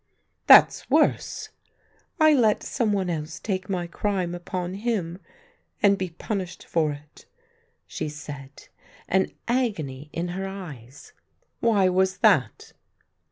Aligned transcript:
"That's 0.47 0.89
worse!"" 0.89 1.49
I 2.19 2.33
let 2.33 2.63
some 2.63 2.91
one 2.91 3.07
else 3.07 3.39
take 3.39 3.69
my 3.69 3.85
crime 3.85 4.33
upon 4.33 4.73
him 4.73 5.19
and 5.83 5.95
be 5.95 6.09
punished 6.09 6.65
for 6.65 6.91
it," 6.93 7.27
she 7.85 8.09
said, 8.09 8.67
an 9.07 9.31
agony 9.47 10.09
in 10.11 10.29
her 10.29 10.47
eyes. 10.47 11.13
"Why 11.59 11.87
was 11.87 12.17
that?" 12.17 12.73